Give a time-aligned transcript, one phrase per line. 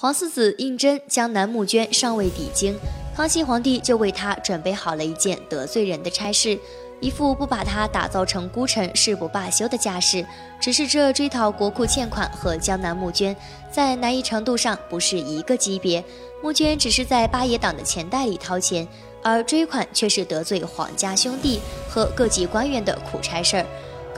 [0.00, 2.72] 皇四子胤禛江南募捐尚未抵京，
[3.16, 6.56] 康熙皇帝就为他准备好了一件得罪人的差事，
[7.00, 10.24] 一副不把他打造成孤臣誓不罢休的架势。
[10.60, 13.34] 只是这追讨国库欠款和江南募捐，
[13.72, 16.04] 在难易程度上不是一个级别。
[16.44, 18.86] 募捐只是在八爷党的钱袋里掏钱，
[19.20, 21.58] 而追款却是得罪皇家兄弟
[21.90, 23.66] 和各级官员的苦差事儿。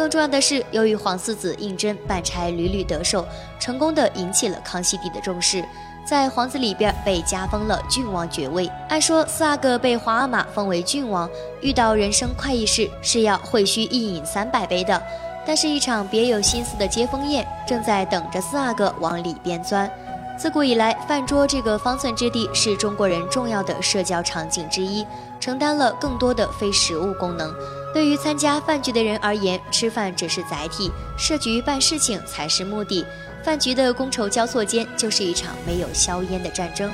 [0.00, 3.22] 更重要的是，由于皇四子胤禛办差屡屡得手，
[3.58, 5.62] 成功的引起了康熙帝的重视，
[6.06, 8.66] 在皇子里边被加封了郡王爵位。
[8.88, 11.28] 按说四阿哥被皇阿玛封为郡王，
[11.60, 15.02] 遇到人生快意事是要会须一饮三百杯的。
[15.46, 19.90] 但是，一场别有心思的接风宴正在等着四阿哥往里边钻。
[20.38, 25.06] 自古以来，饭桌这个方寸之地是中国人重要的社交场景之一，
[25.38, 27.54] 承担了更多的非食物功能。
[27.92, 33.04] 对于参加饭局的人而言，吃饭只是载体，设局办事情才是目的。
[33.42, 36.90] 饭局的觥筹交错间，就是一场没有硝烟的战争。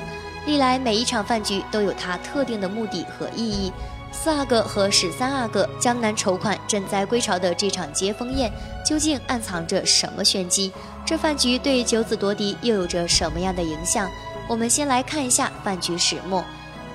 [0.46, 3.72] 历来每一场饭局都有它特定的目的和意义。
[4.12, 8.50] 四阿哥和十三阿哥江南筹款赈灾归巢的这场接风宴，
[8.84, 10.72] 究竟暗藏着什么玄机？
[11.05, 14.08] 这饭局对九子夺嫡又有着什么样的影响？
[14.48, 16.42] 我们先来看一下饭局始末：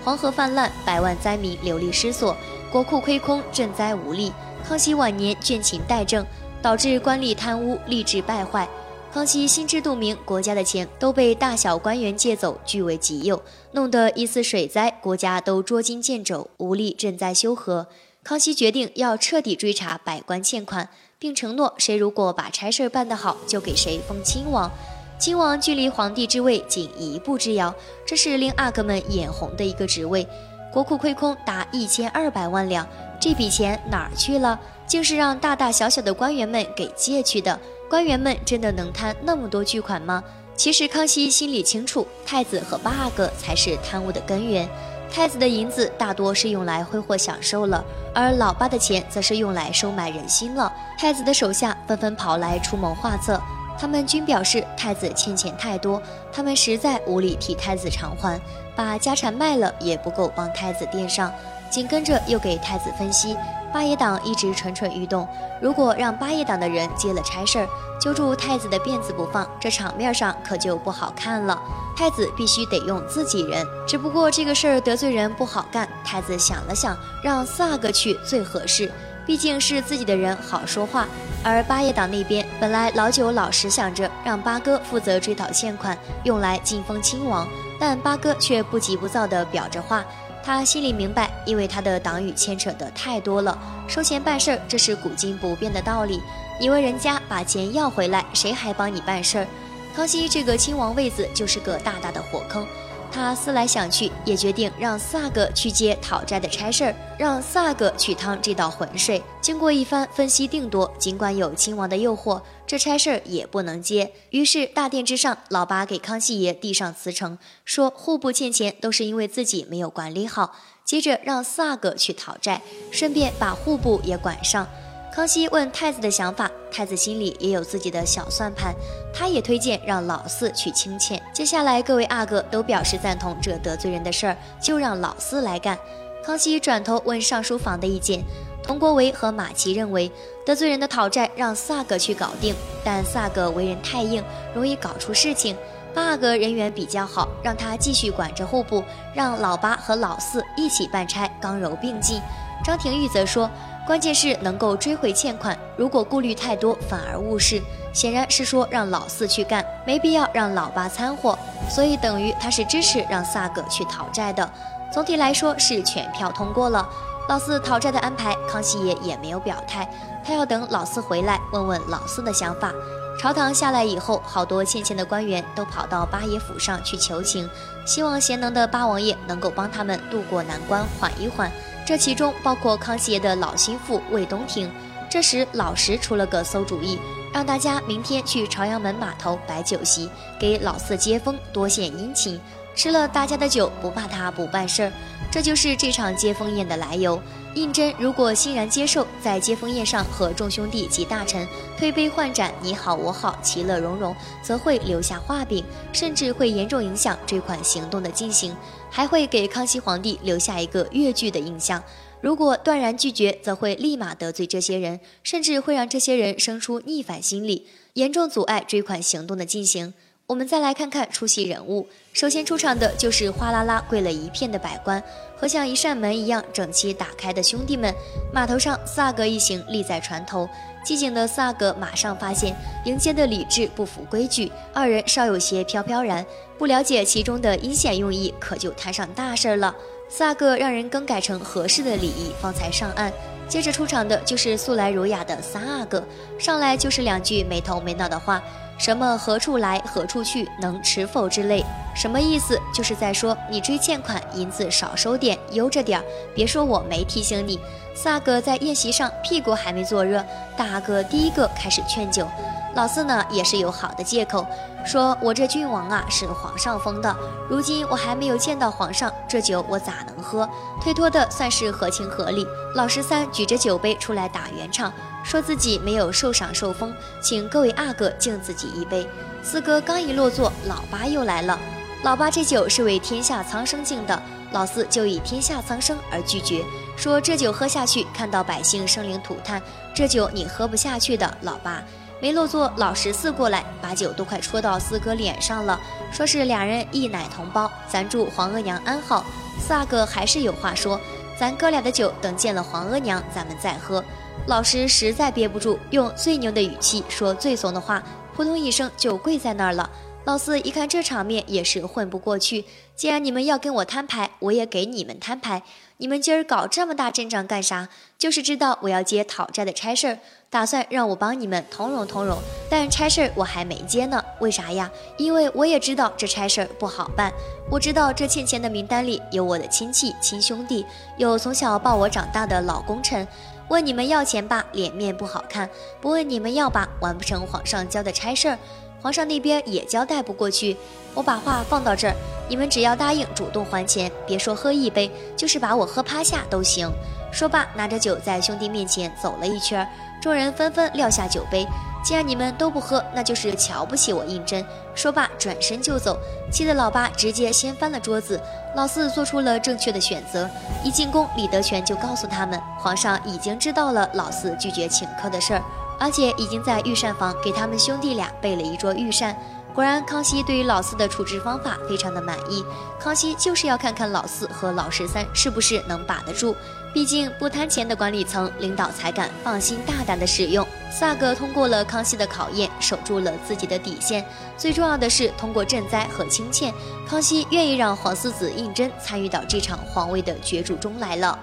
[0.03, 2.35] 黄河泛滥，百万灾民流离失所。
[2.71, 4.31] 国库亏空，赈灾无力。
[4.63, 6.25] 康熙晚年倦勤怠政，
[6.61, 8.65] 导致官吏贪污，吏治败坏。
[9.11, 17.87] 康熙心知肚明，国家的钱都被大小官员借走，据为己有，弄得一次水灾，国家都捉襟见肘，无力赈灾修河。
[18.23, 20.87] 康熙决定要彻底追查百官欠款，
[21.19, 24.71] 并承诺谁如果把差事办得好，就给谁封亲王。
[25.19, 30.25] 亲王距离皇帝之位仅一步之遥，这是令阿哥们眼红的一个职位。
[30.71, 32.87] 国库亏空达一千二百万两，
[33.19, 34.59] 这笔钱哪儿去了？
[34.87, 37.59] 竟是让大大小小的官员们给借去的。
[37.89, 40.23] 官员们真的能贪那么多巨款吗？
[40.55, 44.67] 其实康熙心里清楚，太子和八阿哥才是贪污的根源。
[45.11, 47.83] 太子的银子大多是用来挥霍享受了，
[48.15, 50.71] 而老八的钱则是用来收买人心了。
[50.97, 53.41] 太子的手下纷纷跑来出谋划策。
[53.79, 56.01] 他们均表示太子欠钱太多，
[56.31, 58.39] 他们实在无力替太子偿还，
[58.75, 61.31] 把家产卖了也不够帮太子垫上。
[61.69, 63.33] 紧跟着又给太子分析，
[63.71, 65.25] 八爷党一直蠢蠢欲动，
[65.61, 67.67] 如果让八爷党的人接了差事儿，
[67.97, 71.57] 揪住太子的辫子不放，这场面上可就不好看了。
[71.95, 75.87] 太子必须得用自己人，只不过这个事儿得罪人不好干。
[76.03, 78.91] 太子想了想，让四阿哥去最合适。
[79.31, 81.07] 毕竟是自己的人，好说话。
[81.41, 87.47] 而八爷党那边本来老九老实想着让八哥负责追讨欠款，用来晋封亲王，
[87.79, 90.03] 但八哥却不急不躁地表着话。
[90.43, 96.21] 他心里明白，因为他的党羽牵扯的太多了，收钱办事儿这是古今不变的道理。
[96.59, 99.47] 你问人家把钱要回来，谁还帮你办事儿？
[99.95, 102.67] 康熙这个亲王位子就是个大大的火坑。
[103.11, 109.21] 他思来想去，也决定让四阿哥去接讨债的差事儿，让四阿哥去趟这道浑水。
[109.41, 114.13] 经过一番分析定夺，尽管有亲王的诱惑，这差事儿也不能接。
[114.29, 120.55] 于是大殿之上，老八给康熙爷递上辞呈，说户部欠钱都是因为自己没有管理好。
[120.85, 122.61] 接着让四阿哥去讨债，
[122.91, 124.67] 顺便把户部也管上。
[125.13, 128.73] 康熙问太子的想法，太子心里也有自己的小算盘，
[129.13, 131.21] 他也推荐让老四去清欠。
[131.33, 135.77] 接下来各位阿哥都表示赞同这得罪人的事儿，就让老四来干。
[136.23, 138.23] 康熙转头问上书房的意见，
[138.63, 140.09] 佟国维和马齐认为
[140.45, 144.23] 得罪人的讨债让四阿哥去搞定，但四阿哥为人太硬，
[144.55, 145.57] 容易搞出事情。
[145.93, 148.81] 八阿哥人缘比较好，让他继续管着户部，
[149.13, 152.21] 让老八和老四一起办差，刚柔并济。
[152.63, 153.51] 张廷玉则说。
[153.85, 157.61] 关键是能够追回欠款，如果顾虑太多，反而误事。
[157.93, 161.37] 显然是说让老四去干，没必要让老八掺和，
[161.69, 164.49] 所以等于他是支持让萨哥去讨债的。
[164.93, 166.87] 总体来说是全票通过了。
[167.27, 169.89] 老四讨债的安排，康熙爷也没有表态，
[170.23, 172.71] 他要等老四回来问问老四的想法。
[173.19, 177.49] 朝堂下来以后，好多欠钱的官员都跑到八爷府上去求情，
[177.85, 181.51] 希望贤能的八王爷能够帮他们渡过难关，缓一缓。
[181.85, 184.71] 这其中包括康熙爷的老心腹魏东亭。
[185.09, 186.97] 这时老石出了个馊主意，
[187.33, 192.39] 让大家明天去朝阳门码头摆酒席，给老四接风，多献殷勤。
[192.73, 194.91] 吃了大家的酒，不怕他不办事儿。
[195.29, 197.21] 这就是这场接风宴的来由。
[197.53, 201.45] 胤禛如果欣然接受，在接风宴上和众兄弟及大臣
[201.77, 205.61] 推杯换盏，你好我好，其乐融融，则会留下画饼，
[205.91, 208.55] 甚至会严重影响追款行动的进行，
[208.89, 211.83] 还会给康熙皇帝留下一个越剧的印象。
[212.21, 219.93] 如果断然拒绝，则会立马得罪这些人，甚至会让这些人生出逆反心理，严重阻碍追款行动的进行。
[220.31, 225.03] 我们再来看看出席人物，首先出场的就是哗啦啦跪了一片的百官
[225.35, 227.93] 和像一扇门一样整齐打开的兄弟们。
[228.33, 230.47] 码头上，四阿哥一行立在船头，
[230.85, 232.55] 机警的四阿哥马上发现
[232.85, 236.25] 迎接的礼制不符规矩，二人稍有些飘飘然，
[236.57, 239.75] 不了解其中的阴险用意，可就摊上大事了。
[240.07, 243.11] 四阿哥让人更改成合适的礼仪，方才上岸。
[243.49, 246.01] 接着出场的就是素来儒雅的三阿哥，
[246.39, 248.41] 上来就是两句没头没脑的话。
[248.81, 251.63] 什么何处来何处去，能持否之类，
[251.93, 252.59] 什么意思？
[252.73, 256.05] 就是在说你追欠款，银子少收点，悠着点儿。
[256.33, 257.59] 别说我没提醒你。
[257.93, 260.25] 四阿哥在宴席上屁股还没坐热，
[260.57, 262.27] 大哥第一个开始劝酒。
[262.73, 264.43] 老四呢也是有好的借口，
[264.83, 267.15] 说我这郡王啊是皇上封的，
[267.47, 270.49] 如今我还没有见到皇上，这酒我咋能喝？
[270.81, 272.47] 推脱的算是合情合理。
[272.73, 274.91] 老十三举着酒杯出来打圆场。
[275.23, 279.07] 说自己没有受赏受封，请各位阿哥敬自己一杯。
[279.43, 281.59] 四哥刚一落座，老八又来了。
[282.03, 286.63] 老八这酒是为天下苍生敬的，老四就以天下苍生而拒绝，
[286.97, 289.61] 说这酒喝下去，看到百姓生灵涂炭，
[289.93, 291.37] 这酒你喝不下去的。
[291.41, 291.81] 老八
[292.19, 295.79] 没落座，老十四过来，把酒都快戳到四哥脸上了，
[296.11, 299.23] 说是俩人一奶同胞，咱祝皇额娘安好。
[299.59, 300.99] 四阿哥还是有话说，
[301.39, 304.03] 咱哥俩的酒等见了皇额娘，咱们再喝。
[304.47, 308.03] 老师实在憋不住，用最牛的语气说最怂的话，
[308.35, 309.89] 扑通一声就跪在那儿了。
[310.25, 312.65] 老四一看这场面也是混不过去，
[312.95, 315.63] 既然你们要跟我摊牌，我也给你们摊牌。
[315.97, 317.87] 你们今儿搞这么大阵仗干啥？
[318.17, 320.17] 就是知道我要接讨债的差事儿，
[320.49, 322.37] 打算让我帮你们通融通融。
[322.69, 324.89] 但差事儿我还没接呢，为啥呀？
[325.17, 327.31] 因为我也知道这差事儿不好办。
[327.69, 330.85] 我知道这欠钱的名单里有我的亲戚亲兄弟，
[331.17, 333.27] 有从小抱我长大的老功臣。
[333.71, 335.65] 问你们要钱吧，脸面不好看；
[336.01, 338.59] 不问你们要吧，完不成皇上交的差事儿，
[339.01, 340.75] 皇上那边也交代不过去。
[341.13, 342.15] 我把话放到这儿，
[342.49, 346.91] 你们只要答应主动还钱，别说喝一杯，就是把我喝趴下都行。
[347.31, 349.87] 说罢，拿着酒在兄弟面前走了一圈，
[350.21, 351.65] 众人纷纷撂下酒杯。
[352.03, 354.65] 既然你们都不喝，那就是瞧不起我胤禛。
[354.95, 356.17] 说罢，转身就走，
[356.51, 358.41] 气得老八直接掀翻了桌子。
[358.75, 360.49] 老四做出了正确的选择，
[360.83, 365.63] 一进宫，李德全就告诉他们，皇上已经知道了老四拒绝请客的事儿，
[365.99, 369.35] 而且已经在御膳房给他们兄弟俩备了一桌御膳。
[369.73, 372.63] 果然，康熙对于老四的处置方法非常的满意。
[372.99, 376.55] 康熙就是要看看老四和老十三是不是能把得住。
[376.93, 380.67] 毕竟不贪钱的管理层领导才敢放心大胆的使用。
[380.91, 384.25] 四阿哥通过了康熙的考验，守住了自己的底线。
[384.57, 386.73] 最重要的是，通过赈灾和清欠，
[387.07, 391.39] 康熙愿意让皇四子胤禛参与到这场皇位的角逐中来了。